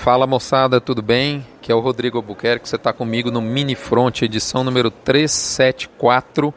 Fala 0.00 0.26
moçada, 0.26 0.80
tudo 0.80 1.02
bem? 1.02 1.46
Que 1.60 1.70
é 1.70 1.74
o 1.74 1.78
Rodrigo 1.78 2.16
Albuquerque, 2.16 2.66
você 2.66 2.76
está 2.76 2.90
comigo 2.90 3.30
no 3.30 3.42
Mini 3.42 3.74
Front, 3.74 4.22
edição 4.22 4.64
número 4.64 4.90
374, 4.90 6.54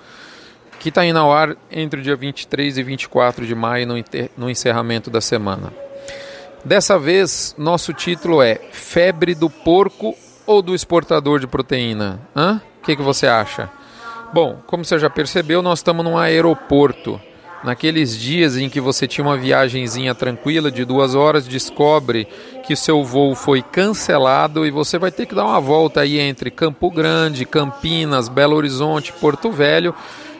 que 0.80 0.88
está 0.88 1.06
indo 1.06 1.20
ao 1.20 1.30
ar 1.30 1.58
entre 1.70 2.00
o 2.00 2.04
dia 2.04 2.16
23 2.16 2.78
e 2.78 2.84
24 2.84 3.46
de 3.46 3.54
maio, 3.54 3.86
no, 3.86 3.96
no 4.38 4.50
encerramento 4.50 5.10
da 5.10 5.20
semana. 5.20 5.74
Dessa 6.64 6.98
vez, 6.98 7.54
nosso 7.58 7.92
título 7.92 8.42
é 8.42 8.62
Febre 8.72 9.36
do 9.36 9.50
Porco 9.50 10.16
ou 10.48 10.62
do 10.62 10.74
Exportador 10.74 11.42
de 11.42 11.46
Proteína? 11.46 12.22
O 12.34 12.86
que, 12.86 12.96
que 12.96 13.02
você 13.02 13.28
acha? 13.28 13.70
Bom, 14.34 14.62
como 14.66 14.86
você 14.86 14.98
já 14.98 15.10
percebeu, 15.10 15.62
nós 15.62 15.80
estamos 15.80 16.06
num 16.06 16.18
aeroporto 16.18 17.20
naqueles 17.64 18.18
dias 18.18 18.58
em 18.58 18.70
que 18.70 18.82
você 18.82 19.08
tinha 19.08 19.26
uma 19.26 19.38
viagemzinha 19.38 20.14
tranquila 20.14 20.70
de 20.70 20.84
duas 20.84 21.16
horas, 21.16 21.48
descobre 21.48 22.28
que 22.66 22.76
seu 22.76 23.04
voo 23.04 23.34
foi 23.36 23.62
cancelado 23.62 24.66
e 24.66 24.72
você 24.72 24.98
vai 24.98 25.12
ter 25.12 25.26
que 25.26 25.36
dar 25.36 25.46
uma 25.46 25.60
volta 25.60 26.02
aí 26.02 26.20
entre 26.20 26.52
Campo 26.52 26.92
Grande, 26.92 27.46
Campinas, 27.46 28.28
Belo 28.28 28.56
Horizonte, 28.56 29.14
Porto 29.14 29.52
Velho 29.52 29.96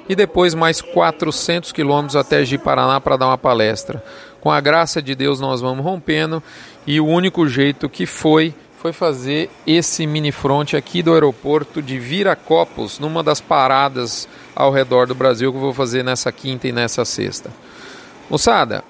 e 0.08 0.16
depois 0.16 0.54
mais 0.54 0.82
400 0.82 1.72
quilômetros 1.72 2.16
até 2.16 2.44
Ji-Paraná 2.44 3.00
para 3.00 3.18
dar 3.18 3.28
uma 3.28 3.38
palestra. 3.38 4.04
Com 4.42 4.52
a 4.52 4.60
graça 4.60 5.02
de 5.02 5.16
Deus 5.16 5.40
nós 5.40 5.62
vamos 5.62 5.84
rompendo 5.84 6.44
e 6.86 7.00
o 7.00 7.08
único 7.08 7.48
jeito 7.48 7.88
que 7.88 8.06
foi 8.06 8.54
foi 8.84 8.92
fazer 8.92 9.50
esse 9.66 10.06
mini 10.06 10.30
front 10.30 10.74
aqui 10.74 11.02
do 11.02 11.14
aeroporto 11.14 11.82
de 11.82 11.98
Viracopos, 11.98 13.00
numa 13.00 13.24
das 13.24 13.40
paradas 13.40 14.28
ao 14.54 14.74
redor 14.74 15.08
do 15.08 15.16
Brasil 15.16 15.54
que 15.54 15.58
eu 15.58 15.62
vou 15.62 15.74
fazer 15.74 16.04
nessa 16.04 16.34
quinta 16.34 16.68
e 16.68 16.74
nessa 16.74 17.06
sexta. 17.06 17.50
Moçada, 18.30 18.84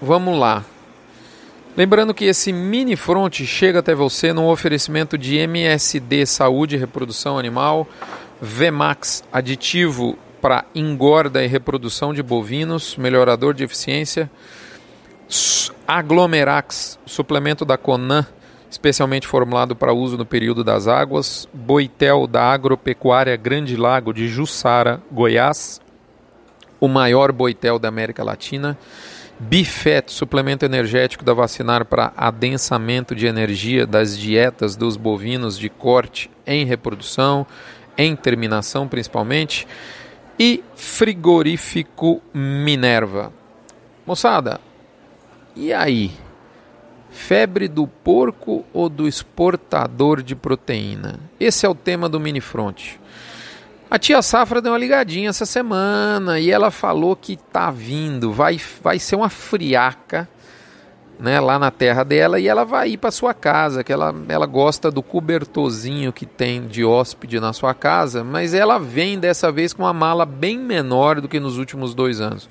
vamos 0.00 0.38
lá. 0.38 0.64
Lembrando 1.76 2.14
que 2.14 2.24
esse 2.24 2.54
mini 2.54 2.96
front 2.96 3.42
chega 3.44 3.80
até 3.80 3.94
você 3.94 4.32
no 4.32 4.50
oferecimento 4.50 5.18
de 5.18 5.36
MSD 5.36 6.24
Saúde 6.24 6.76
e 6.76 6.78
Reprodução 6.78 7.38
Animal, 7.38 7.86
VMAX 8.40 9.22
aditivo 9.30 10.18
para 10.40 10.64
engorda 10.74 11.44
e 11.44 11.46
reprodução 11.46 12.14
de 12.14 12.22
bovinos, 12.22 12.96
melhorador 12.96 13.52
de 13.52 13.62
eficiência, 13.62 14.30
Aglomerax, 15.86 16.98
suplemento 17.04 17.62
da 17.62 17.76
Conan 17.76 18.26
especialmente 18.70 19.26
formulado 19.26 19.76
para 19.76 19.92
uso 19.92 20.16
no 20.16 20.26
período 20.26 20.64
das 20.64 20.88
águas, 20.88 21.48
Boitel 21.52 22.26
da 22.26 22.42
Agropecuária 22.44 23.36
Grande 23.36 23.76
Lago 23.76 24.12
de 24.12 24.28
Jussara, 24.28 25.00
Goiás, 25.10 25.80
o 26.80 26.88
maior 26.88 27.32
boitel 27.32 27.78
da 27.78 27.88
América 27.88 28.22
Latina, 28.22 28.76
Bifet, 29.38 30.10
suplemento 30.10 30.64
energético 30.64 31.24
da 31.24 31.34
vacinar 31.34 31.84
para 31.84 32.12
adensamento 32.16 33.14
de 33.14 33.26
energia 33.26 33.86
das 33.86 34.16
dietas 34.16 34.76
dos 34.76 34.96
bovinos 34.96 35.58
de 35.58 35.68
corte 35.68 36.30
em 36.46 36.64
reprodução, 36.64 37.46
em 37.98 38.16
terminação 38.16 38.88
principalmente, 38.88 39.66
e 40.38 40.62
frigorífico 40.74 42.22
Minerva. 42.32 43.32
Moçada, 44.06 44.60
e 45.54 45.72
aí? 45.72 46.12
Febre 47.16 47.66
do 47.66 47.88
porco 47.88 48.64
ou 48.72 48.88
do 48.88 49.08
exportador 49.08 50.22
de 50.22 50.36
proteína? 50.36 51.18
Esse 51.40 51.66
é 51.66 51.68
o 51.68 51.74
tema 51.74 52.08
do 52.08 52.20
Minifront. 52.20 53.00
A 53.90 53.98
tia 53.98 54.20
Safra 54.20 54.60
deu 54.60 54.72
uma 54.72 54.78
ligadinha 54.78 55.30
essa 55.30 55.46
semana 55.46 56.38
e 56.38 56.50
ela 56.50 56.70
falou 56.70 57.16
que 57.16 57.36
tá 57.36 57.70
vindo, 57.70 58.32
vai, 58.32 58.60
vai 58.82 58.98
ser 58.98 59.16
uma 59.16 59.30
friaca 59.30 60.28
né, 61.18 61.40
lá 61.40 61.58
na 61.58 61.70
terra 61.70 62.04
dela 62.04 62.38
e 62.38 62.46
ela 62.46 62.64
vai 62.64 62.90
ir 62.90 62.96
para 62.98 63.10
sua 63.10 63.32
casa, 63.32 63.82
que 63.82 63.92
ela, 63.92 64.14
ela 64.28 64.46
gosta 64.46 64.90
do 64.90 65.02
cobertorzinho 65.02 66.12
que 66.12 66.26
tem 66.26 66.68
de 66.68 66.84
hóspede 66.84 67.40
na 67.40 67.52
sua 67.52 67.74
casa, 67.74 68.22
mas 68.22 68.54
ela 68.54 68.78
vem 68.78 69.18
dessa 69.18 69.50
vez 69.50 69.72
com 69.72 69.82
uma 69.82 69.94
mala 69.94 70.26
bem 70.26 70.58
menor 70.58 71.20
do 71.20 71.28
que 71.28 71.40
nos 71.40 71.56
últimos 71.56 71.94
dois 71.94 72.20
anos. 72.20 72.48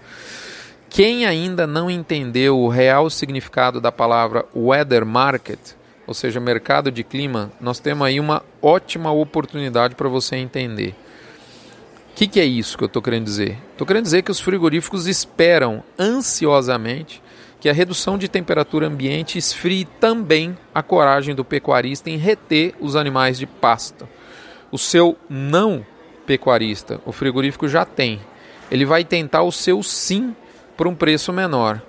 Quem 0.95 1.25
ainda 1.25 1.67
não 1.67 1.91
entendeu 1.91 2.57
o 2.57 2.69
real 2.69 3.09
significado 3.09 3.81
da 3.81 3.91
palavra 3.91 4.45
weather 4.55 5.05
market, 5.05 5.59
ou 6.07 6.13
seja, 6.13 6.39
mercado 6.39 6.89
de 6.89 7.03
clima, 7.03 7.51
nós 7.59 7.81
temos 7.81 8.07
aí 8.07 8.17
uma 8.17 8.41
ótima 8.61 9.11
oportunidade 9.11 9.93
para 9.93 10.07
você 10.07 10.37
entender. 10.37 10.95
O 12.11 12.15
que, 12.15 12.27
que, 12.27 12.39
é 12.39 12.45
isso 12.45 12.77
que 12.77 12.85
eu 12.85 12.87
estou 12.87 13.01
querendo 13.01 13.25
dizer? 13.25 13.57
Estou 13.73 13.85
querendo 13.85 14.05
dizer 14.05 14.21
que 14.21 14.31
os 14.31 14.39
frigoríficos 14.39 15.05
esperam 15.05 15.83
ansiosamente 15.99 17.21
que 17.59 17.67
a 17.67 17.73
redução 17.73 18.17
de 18.17 18.29
temperatura 18.29 18.87
ambiente 18.87 19.37
esfrie 19.37 19.83
também 19.99 20.57
a 20.73 20.81
coragem 20.81 21.35
do 21.35 21.43
pecuarista 21.43 22.09
em 22.09 22.15
reter 22.15 22.73
os 22.79 22.95
animais 22.95 23.37
de 23.37 23.45
pasto. 23.45 24.07
O 24.71 24.77
seu 24.77 25.17
não 25.29 25.85
pecuarista, 26.25 27.01
o 27.05 27.11
frigorífico 27.11 27.67
já 27.67 27.83
tem. 27.83 28.21
Ele 28.71 28.85
vai 28.85 29.03
tentar 29.03 29.43
o 29.43 29.51
seu 29.51 29.83
sim 29.83 30.33
por 30.75 30.87
um 30.87 30.95
preço 30.95 31.31
menor. 31.33 31.81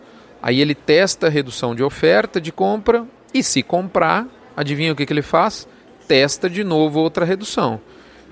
Aí 0.42 0.60
ele 0.60 0.74
testa 0.74 1.26
a 1.26 1.30
redução 1.30 1.74
de 1.74 1.82
oferta 1.82 2.41
de 2.41 2.52
compra 2.52 3.06
e 3.32 3.42
se 3.42 3.62
comprar, 3.62 4.26
adivinha 4.56 4.92
o 4.92 4.97
que, 4.97 5.06
que 5.06 5.12
ele 5.12 5.22
faz? 5.22 5.66
Testa 6.06 6.48
de 6.48 6.62
novo 6.62 7.00
outra 7.00 7.25
redução. 7.25 7.80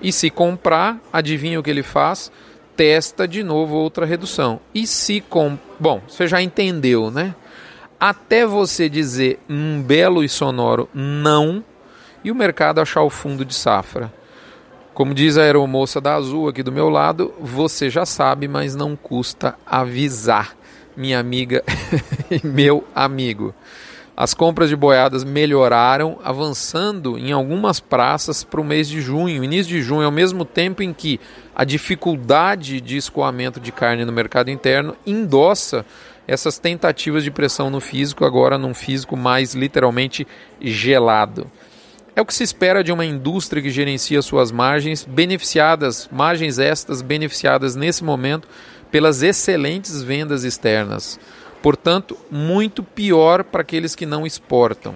E 0.01 0.11
se 0.11 0.29
comprar, 0.29 0.99
adivinha 1.11 1.59
o 1.59 1.63
que 1.63 1.69
ele 1.69 1.83
faz? 1.83 2.31
Testa 2.75 3.27
de 3.27 3.43
novo 3.43 3.75
outra 3.75 4.05
redução. 4.05 4.59
E 4.73 4.85
se 4.85 5.21
com, 5.21 5.57
bom, 5.79 6.01
você 6.07 6.27
já 6.27 6.41
entendeu, 6.41 7.09
né? 7.09 7.35
Até 7.99 8.45
você 8.45 8.89
dizer 8.89 9.39
um 9.49 9.81
belo 9.81 10.23
e 10.23 10.29
sonoro 10.29 10.89
não 10.93 11.63
e 12.23 12.31
o 12.31 12.35
mercado 12.35 12.81
achar 12.81 13.03
o 13.03 13.09
fundo 13.09 13.45
de 13.45 13.53
safra. 13.53 14.11
Como 14.95 15.13
diz 15.13 15.37
a 15.37 15.41
aeromoça 15.41 15.99
da 15.99 16.15
Azul 16.15 16.47
aqui 16.47 16.63
do 16.63 16.71
meu 16.71 16.87
lado, 16.89 17.33
você 17.37 17.89
já 17.89 18.05
sabe, 18.05 18.47
mas 18.47 18.77
não 18.77 18.95
custa 18.95 19.55
avisar, 19.65 20.55
minha 20.95 21.19
amiga 21.19 21.61
e 22.31 22.47
meu 22.47 22.81
amigo. 22.95 23.53
As 24.15 24.33
compras 24.33 24.69
de 24.69 24.75
boiadas 24.77 25.25
melhoraram, 25.25 26.17
avançando 26.23 27.17
em 27.17 27.33
algumas 27.33 27.81
praças 27.81 28.41
para 28.41 28.61
o 28.61 28.63
mês 28.63 28.87
de 28.87 29.01
junho, 29.01 29.43
início 29.43 29.69
de 29.69 29.81
junho, 29.81 30.05
ao 30.05 30.11
mesmo 30.13 30.45
tempo 30.45 30.81
em 30.81 30.93
que 30.93 31.19
a 31.53 31.65
dificuldade 31.65 32.79
de 32.79 32.95
escoamento 32.95 33.59
de 33.59 33.73
carne 33.73 34.05
no 34.05 34.13
mercado 34.13 34.49
interno 34.49 34.95
endossa 35.05 35.85
essas 36.25 36.57
tentativas 36.57 37.21
de 37.21 37.31
pressão 37.31 37.69
no 37.69 37.81
físico, 37.81 38.23
agora 38.23 38.57
num 38.57 38.73
físico 38.73 39.17
mais 39.17 39.53
literalmente 39.53 40.25
gelado. 40.61 41.51
É 42.15 42.21
o 42.21 42.25
que 42.25 42.33
se 42.33 42.43
espera 42.43 42.81
de 42.81 42.93
uma 42.93 43.03
indústria 43.03 43.61
que 43.61 43.69
gerencia 43.69 44.21
suas 44.21 44.49
margens, 44.49 45.03
beneficiadas, 45.03 46.07
margens 46.09 46.59
estas 46.59 47.01
beneficiadas 47.01 47.75
nesse 47.75 48.05
momento 48.05 48.47
pelas 48.89 49.21
excelentes 49.21 50.01
vendas 50.01 50.45
externas. 50.45 51.19
Portanto, 51.61 52.17
muito 52.31 52.81
pior 52.81 53.43
para 53.43 53.61
aqueles 53.61 53.95
que 53.95 54.05
não 54.05 54.25
exportam. 54.25 54.95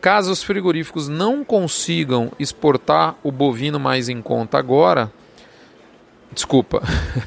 Caso 0.00 0.30
os 0.30 0.44
frigoríficos 0.44 1.08
não 1.08 1.44
consigam 1.44 2.30
exportar 2.38 3.16
o 3.24 3.32
bovino 3.32 3.80
mais 3.80 4.08
em 4.08 4.22
conta 4.22 4.58
agora, 4.58 5.12
desculpa, 6.30 6.80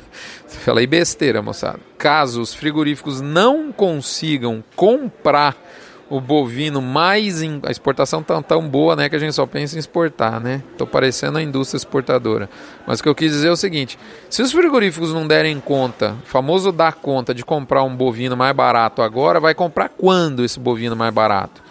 falei 0.47 0.87
besteira, 0.87 1.41
moçada. 1.41 1.81
Caso 1.97 2.39
os 2.39 2.53
frigoríficos 2.53 3.19
não 3.19 3.73
consigam 3.73 4.63
comprar 4.73 5.57
o 6.11 6.19
bovino 6.19 6.81
mais. 6.81 7.41
In... 7.41 7.61
A 7.63 7.71
exportação 7.71 8.21
tá 8.21 8.39
tão 8.43 8.67
boa 8.67 8.95
né, 8.95 9.09
que 9.09 9.15
a 9.15 9.19
gente 9.19 9.33
só 9.33 9.45
pensa 9.45 9.75
em 9.77 9.79
exportar, 9.79 10.41
né? 10.41 10.61
Tô 10.77 10.85
parecendo 10.85 11.37
a 11.37 11.41
indústria 11.41 11.77
exportadora. 11.77 12.49
Mas 12.85 12.99
o 12.99 13.03
que 13.03 13.09
eu 13.09 13.15
quis 13.15 13.31
dizer 13.31 13.47
é 13.47 13.51
o 13.51 13.55
seguinte: 13.55 13.97
se 14.29 14.41
os 14.41 14.51
frigoríficos 14.51 15.13
não 15.13 15.25
derem 15.25 15.59
conta, 15.59 16.15
famoso 16.25 16.71
dar 16.71 16.95
conta 16.95 17.33
de 17.33 17.45
comprar 17.45 17.83
um 17.83 17.95
bovino 17.95 18.35
mais 18.35 18.53
barato 18.53 19.01
agora, 19.01 19.39
vai 19.39 19.55
comprar 19.55 19.89
quando 19.89 20.43
esse 20.43 20.59
bovino 20.59 20.95
mais 20.95 21.13
barato? 21.13 21.63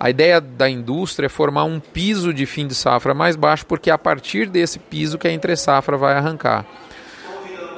A 0.00 0.10
ideia 0.10 0.40
da 0.40 0.68
indústria 0.68 1.26
é 1.26 1.28
formar 1.28 1.64
um 1.64 1.78
piso 1.78 2.34
de 2.34 2.46
fim 2.46 2.66
de 2.66 2.74
safra 2.74 3.14
mais 3.14 3.36
baixo, 3.36 3.64
porque 3.66 3.90
é 3.90 3.92
a 3.92 3.98
partir 3.98 4.48
desse 4.48 4.78
piso 4.78 5.18
que 5.18 5.28
a 5.28 5.32
entre 5.32 5.54
safra 5.56 5.96
vai 5.96 6.14
arrancar. 6.16 6.66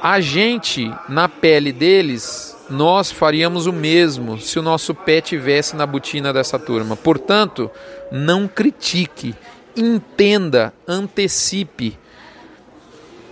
A 0.01 0.19
gente, 0.19 0.91
na 1.09 1.27
pele 1.27 1.71
deles, 1.71 2.56
nós 2.69 3.11
faríamos 3.11 3.65
o 3.65 3.73
mesmo 3.73 4.39
se 4.39 4.59
o 4.59 4.61
nosso 4.61 4.93
pé 4.93 5.21
tivesse 5.21 5.75
na 5.75 5.85
botina 5.85 6.33
dessa 6.33 6.59
turma. 6.59 6.95
Portanto, 6.95 7.71
não 8.11 8.47
critique, 8.47 9.35
entenda, 9.75 10.73
antecipe. 10.87 11.97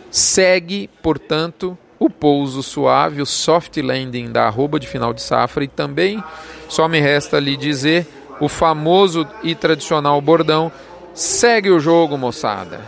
Segue, 0.10 0.90
portanto, 1.02 1.78
o 2.00 2.10
pouso 2.10 2.64
suave, 2.64 3.22
o 3.22 3.26
soft 3.26 3.78
landing 3.78 4.32
da 4.32 4.46
arroba 4.46 4.80
de 4.80 4.88
final 4.88 5.14
de 5.14 5.22
safra 5.22 5.64
e 5.64 5.68
também 5.68 6.24
só 6.70 6.88
me 6.88 7.00
resta 7.00 7.40
lhe 7.40 7.58
dizer 7.58 8.08
o 8.40 8.48
famoso 8.48 9.28
e 9.44 9.56
tradicional 9.56 10.20
bordão: 10.22 10.72
segue 11.14 11.70
o 11.70 11.80
jogo, 11.80 12.18
moçada. 12.18 12.82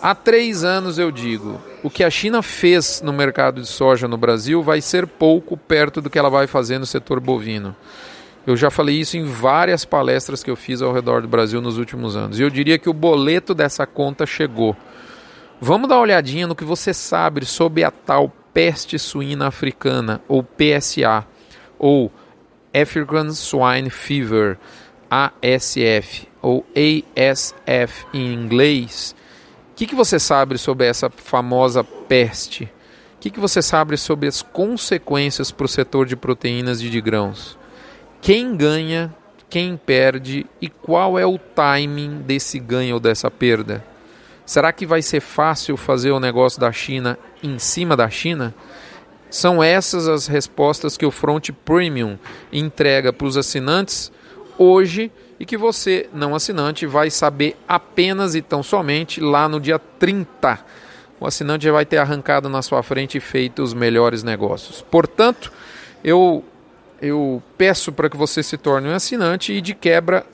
Há 0.00 0.14
três 0.14 0.64
anos 0.64 0.98
eu 0.98 1.10
digo: 1.10 1.60
o 1.82 1.90
que 1.90 2.02
a 2.02 2.10
China 2.10 2.42
fez 2.42 3.00
no 3.02 3.12
mercado 3.12 3.60
de 3.60 3.68
soja 3.68 4.08
no 4.08 4.16
Brasil 4.16 4.62
vai 4.62 4.80
ser 4.80 5.06
pouco 5.06 5.56
perto 5.56 6.00
do 6.00 6.10
que 6.10 6.18
ela 6.18 6.28
vai 6.28 6.46
fazer 6.46 6.78
no 6.78 6.86
setor 6.86 7.20
bovino. 7.20 7.74
Eu 8.46 8.56
já 8.56 8.70
falei 8.70 8.96
isso 8.96 9.16
em 9.16 9.24
várias 9.24 9.84
palestras 9.84 10.42
que 10.42 10.50
eu 10.50 10.56
fiz 10.56 10.80
ao 10.80 10.92
redor 10.92 11.20
do 11.20 11.28
Brasil 11.28 11.60
nos 11.60 11.76
últimos 11.76 12.16
anos. 12.16 12.38
E 12.38 12.42
eu 12.42 12.48
diria 12.48 12.78
que 12.78 12.88
o 12.88 12.94
boleto 12.94 13.54
dessa 13.54 13.86
conta 13.86 14.24
chegou. 14.24 14.74
Vamos 15.60 15.88
dar 15.88 15.96
uma 15.96 16.02
olhadinha 16.02 16.46
no 16.46 16.54
que 16.54 16.64
você 16.64 16.94
sabe 16.94 17.44
sobre 17.44 17.84
a 17.84 17.90
tal 17.90 18.32
peste 18.54 18.98
suína 18.98 19.48
africana, 19.48 20.20
ou 20.26 20.42
PSA, 20.42 21.26
ou 21.78 22.10
African 22.74 23.30
Swine 23.32 23.90
Fever, 23.90 24.56
ASF, 25.10 26.26
ou 26.40 26.66
ASF 26.74 28.06
em 28.14 28.32
inglês. 28.32 29.14
Que, 29.78 29.86
que 29.86 29.94
você 29.94 30.18
sabe 30.18 30.58
sobre 30.58 30.86
essa 30.86 31.08
famosa 31.08 31.84
peste? 31.84 32.64
O 32.64 33.20
que, 33.20 33.30
que 33.30 33.38
você 33.38 33.62
sabe 33.62 33.96
sobre 33.96 34.28
as 34.28 34.42
consequências 34.42 35.52
para 35.52 35.66
o 35.66 35.68
setor 35.68 36.04
de 36.04 36.16
proteínas 36.16 36.82
e 36.82 36.90
de 36.90 37.00
grãos? 37.00 37.56
quem 38.20 38.56
ganha, 38.56 39.14
quem 39.48 39.76
perde 39.76 40.44
e 40.60 40.68
qual 40.68 41.16
é 41.16 41.24
o 41.24 41.38
timing 41.38 42.22
desse 42.22 42.58
ganho 42.58 42.94
ou 42.94 43.00
dessa 43.00 43.30
perda? 43.30 43.84
Será 44.44 44.72
que 44.72 44.84
vai 44.84 45.00
ser 45.00 45.20
fácil 45.20 45.76
fazer 45.76 46.10
o 46.10 46.18
negócio 46.18 46.60
da 46.60 46.72
China 46.72 47.16
em 47.40 47.56
cima 47.58 47.96
da 47.96 48.10
China? 48.10 48.52
São 49.30 49.62
essas 49.62 50.08
as 50.08 50.26
respostas 50.26 50.96
que 50.96 51.06
o 51.06 51.10
Front 51.12 51.50
Premium 51.64 52.18
entrega 52.52 53.12
para 53.12 53.28
os 53.28 53.36
assinantes 53.36 54.10
hoje 54.58 55.12
e 55.38 55.46
que 55.46 55.56
você, 55.56 56.08
não 56.12 56.34
assinante, 56.34 56.86
vai 56.86 57.10
saber 57.10 57.56
apenas 57.66 58.34
e 58.34 58.42
tão 58.42 58.62
somente 58.62 59.20
lá 59.20 59.48
no 59.48 59.60
dia 59.60 59.78
30. 59.78 60.58
O 61.20 61.26
assinante 61.26 61.64
já 61.64 61.72
vai 61.72 61.86
ter 61.86 61.98
arrancado 61.98 62.48
na 62.48 62.62
sua 62.62 62.82
frente 62.82 63.18
e 63.18 63.20
feito 63.20 63.62
os 63.62 63.74
melhores 63.74 64.22
negócios. 64.22 64.82
Portanto, 64.82 65.52
eu 66.02 66.44
eu 67.00 67.40
peço 67.56 67.92
para 67.92 68.10
que 68.10 68.16
você 68.16 68.42
se 68.42 68.56
torne 68.56 68.88
um 68.88 68.94
assinante 68.94 69.52
e 69.52 69.60
de 69.60 69.72
quebra 69.72 70.26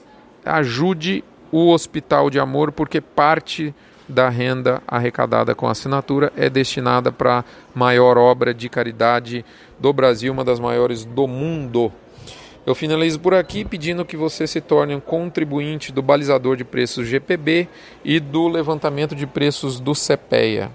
ajude 0.44 1.22
o 1.52 1.70
Hospital 1.70 2.30
de 2.30 2.38
Amor, 2.38 2.72
porque 2.72 3.00
parte 3.00 3.74
da 4.08 4.28
renda 4.28 4.82
arrecadada 4.86 5.54
com 5.54 5.66
a 5.66 5.72
assinatura 5.72 6.32
é 6.36 6.50
destinada 6.50 7.12
para 7.12 7.40
a 7.40 7.44
maior 7.74 8.18
obra 8.18 8.52
de 8.52 8.68
caridade 8.68 9.44
do 9.78 9.92
Brasil, 9.92 10.32
uma 10.32 10.44
das 10.44 10.60
maiores 10.60 11.04
do 11.04 11.26
mundo. 11.26 11.92
Eu 12.66 12.74
finalizo 12.74 13.20
por 13.20 13.34
aqui 13.34 13.64
pedindo 13.64 14.04
que 14.04 14.16
você 14.16 14.46
se 14.46 14.60
torne 14.60 14.94
um 14.94 15.00
contribuinte 15.00 15.92
do 15.92 16.00
balizador 16.02 16.56
de 16.56 16.64
preços 16.64 17.06
GPB 17.06 17.68
e 18.04 18.18
do 18.18 18.48
levantamento 18.48 19.14
de 19.14 19.26
preços 19.26 19.78
do 19.78 19.92
CPEA. 19.92 20.70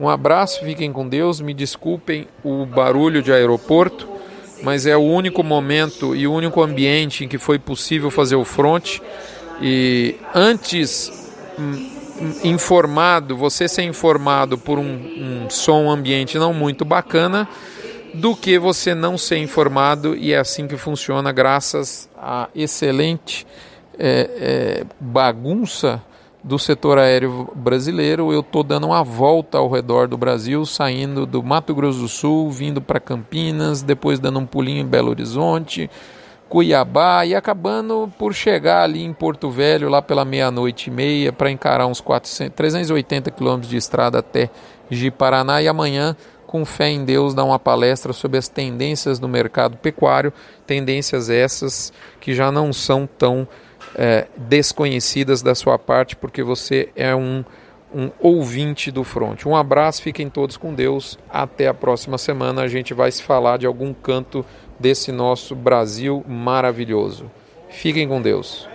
Um 0.00 0.08
abraço, 0.08 0.64
fiquem 0.64 0.92
com 0.92 1.08
Deus, 1.08 1.40
me 1.40 1.52
desculpem 1.52 2.26
o 2.42 2.64
barulho 2.64 3.22
de 3.22 3.32
aeroporto 3.32 4.12
mas 4.62 4.86
é 4.86 4.96
o 4.96 5.00
único 5.00 5.42
momento 5.42 6.14
e 6.14 6.26
o 6.26 6.32
único 6.32 6.62
ambiente 6.62 7.24
em 7.24 7.28
que 7.28 7.36
foi 7.36 7.58
possível 7.58 8.10
fazer 8.10 8.36
o 8.36 8.44
front. 8.44 9.00
E 9.60 10.14
antes 10.34 11.10
hum, 11.58 11.90
hum, 12.20 12.32
informado, 12.44 13.36
você 13.36 13.68
ser 13.68 13.82
informado 13.82 14.56
por 14.56 14.78
um, 14.78 14.84
um 14.84 15.50
som 15.50 15.90
ambiente 15.90 16.38
não 16.38 16.54
muito 16.54 16.84
bacana, 16.84 17.48
do 18.14 18.36
que 18.36 18.58
você 18.58 18.94
não 18.94 19.16
ser 19.16 19.38
informado 19.38 20.14
e 20.14 20.32
é 20.32 20.38
assim 20.38 20.66
que 20.66 20.76
funciona 20.76 21.32
graças 21.32 22.08
à 22.16 22.48
excelente 22.54 23.46
é, 23.98 24.30
é, 24.38 24.86
bagunça 25.00 26.02
do 26.44 26.58
setor 26.58 26.98
aéreo 26.98 27.48
brasileiro, 27.54 28.32
eu 28.32 28.40
estou 28.40 28.64
dando 28.64 28.88
uma 28.88 29.04
volta 29.04 29.58
ao 29.58 29.70
redor 29.70 30.08
do 30.08 30.18
Brasil, 30.18 30.66
saindo 30.66 31.24
do 31.24 31.40
Mato 31.42 31.72
Grosso 31.72 32.00
do 32.00 32.08
Sul, 32.08 32.50
vindo 32.50 32.82
para 32.82 32.98
Campinas, 32.98 33.80
depois 33.80 34.18
dando 34.18 34.40
um 34.40 34.46
pulinho 34.46 34.80
em 34.80 34.86
Belo 34.86 35.10
Horizonte, 35.10 35.88
Cuiabá 36.48 37.24
e 37.24 37.34
acabando 37.34 38.12
por 38.18 38.34
chegar 38.34 38.82
ali 38.82 39.02
em 39.02 39.12
Porto 39.12 39.48
Velho 39.50 39.88
lá 39.88 40.02
pela 40.02 40.22
meia-noite 40.22 40.90
e 40.90 40.92
meia 40.92 41.32
para 41.32 41.50
encarar 41.50 41.86
uns 41.86 41.98
400, 41.98 42.54
380 42.54 43.30
quilômetros 43.30 43.70
de 43.70 43.78
estrada 43.78 44.18
até 44.18 44.50
Ji-Paraná. 44.90 45.62
E 45.62 45.68
amanhã 45.68 46.14
com 46.52 46.66
fé 46.66 46.90
em 46.90 47.02
Deus, 47.02 47.32
dar 47.32 47.44
uma 47.44 47.58
palestra 47.58 48.12
sobre 48.12 48.36
as 48.36 48.46
tendências 48.46 49.18
do 49.18 49.26
mercado 49.26 49.78
pecuário, 49.78 50.30
tendências 50.66 51.30
essas 51.30 51.90
que 52.20 52.34
já 52.34 52.52
não 52.52 52.74
são 52.74 53.06
tão 53.06 53.48
é, 53.94 54.26
desconhecidas 54.36 55.40
da 55.40 55.54
sua 55.54 55.78
parte, 55.78 56.14
porque 56.14 56.42
você 56.42 56.90
é 56.94 57.16
um, 57.16 57.42
um 57.94 58.10
ouvinte 58.20 58.90
do 58.90 59.02
front. 59.02 59.46
Um 59.46 59.56
abraço, 59.56 60.02
fiquem 60.02 60.28
todos 60.28 60.58
com 60.58 60.74
Deus. 60.74 61.18
Até 61.30 61.68
a 61.68 61.72
próxima 61.72 62.18
semana. 62.18 62.60
A 62.60 62.68
gente 62.68 62.92
vai 62.92 63.10
se 63.10 63.22
falar 63.22 63.56
de 63.56 63.66
algum 63.66 63.94
canto 63.94 64.44
desse 64.78 65.10
nosso 65.10 65.56
Brasil 65.56 66.22
maravilhoso. 66.28 67.30
Fiquem 67.70 68.06
com 68.06 68.20
Deus. 68.20 68.68